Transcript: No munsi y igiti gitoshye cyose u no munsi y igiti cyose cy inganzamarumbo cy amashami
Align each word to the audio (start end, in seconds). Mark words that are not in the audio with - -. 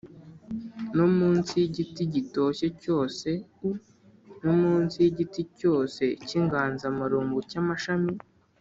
No 0.95 1.05
munsi 1.17 1.51
y 1.61 1.65
igiti 1.69 2.01
gitoshye 2.13 2.67
cyose 2.81 3.29
u 3.67 3.69
no 4.43 4.53
munsi 4.61 4.95
y 5.03 5.07
igiti 5.11 5.41
cyose 5.59 6.03
cy 6.25 6.33
inganzamarumbo 6.39 7.39
cy 7.51 7.57
amashami 7.63 8.13